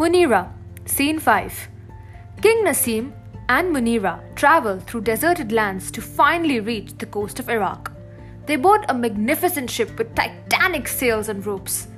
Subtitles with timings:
[0.00, 0.50] Munira,
[0.86, 1.68] Scene 5.
[2.40, 3.12] King Nasim
[3.50, 7.92] and Munira travel through deserted lands to finally reach the coast of Iraq.
[8.46, 11.88] They board a magnificent ship with titanic sails and ropes.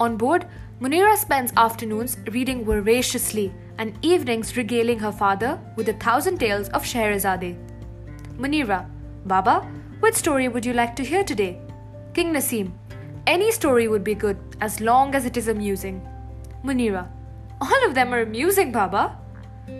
[0.00, 0.48] On board,
[0.80, 6.84] Munira spends afternoons reading voraciously and evenings regaling her father with a thousand tales of
[6.84, 7.56] Scheherazade.
[8.36, 8.90] Munira,
[9.26, 9.60] Baba,
[10.00, 11.60] what story would you like to hear today?
[12.14, 12.72] King Nasim,
[13.28, 16.04] any story would be good as long as it is amusing.
[16.64, 17.06] Munira,
[17.64, 19.16] all of them are amusing, Baba.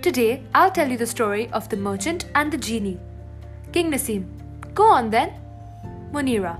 [0.00, 2.98] Today, I'll tell you the story of the merchant and the genie.
[3.72, 4.24] King Nasim,
[4.74, 5.34] go on then.
[6.10, 6.58] Munira,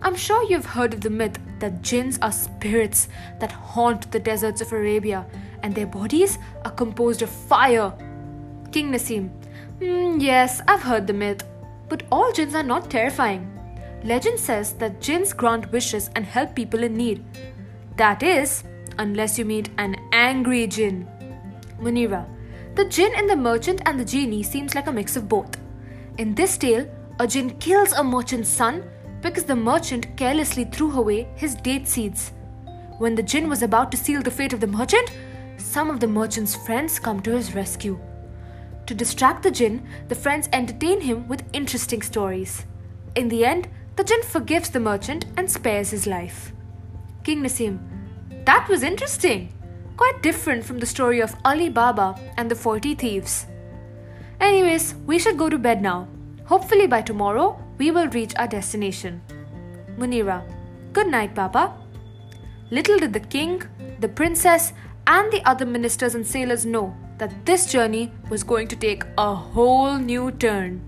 [0.00, 3.08] I'm sure you've heard of the myth that jinns are spirits
[3.40, 5.26] that haunt the deserts of Arabia
[5.62, 7.92] and their bodies are composed of fire.
[8.72, 9.28] King Nasim,
[9.80, 11.44] mm, yes, I've heard the myth.
[11.90, 13.44] But all jinns are not terrifying.
[14.04, 17.24] Legend says that jinns grant wishes and help people in need.
[17.96, 18.62] That is,
[18.98, 21.08] unless you meet an angry jinn.
[21.80, 22.26] Munira,
[22.74, 25.56] the jinn in the merchant and the genie seems like a mix of both.
[26.18, 26.88] In this tale,
[27.20, 28.88] a jinn kills a merchant's son
[29.20, 32.32] because the merchant carelessly threw away his date seeds.
[32.98, 35.10] When the jinn was about to seal the fate of the merchant,
[35.56, 37.98] some of the merchant's friends come to his rescue.
[38.86, 42.64] To distract the jinn, the friends entertain him with interesting stories.
[43.14, 46.52] In the end, the jinn forgives the merchant and spares his life.
[47.24, 47.78] King Nasim,
[48.48, 49.52] that was interesting
[49.98, 53.46] quite different from the story of Ali Baba and the 40 thieves.
[54.40, 56.08] Anyways, we should go to bed now.
[56.46, 59.20] Hopefully, by tomorrow, we will reach our destination.
[59.98, 60.42] Munira,
[60.94, 61.74] good night, Baba.
[62.70, 63.64] Little did the king,
[64.00, 64.72] the princess,
[65.06, 69.34] and the other ministers and sailors know that this journey was going to take a
[69.34, 70.87] whole new turn.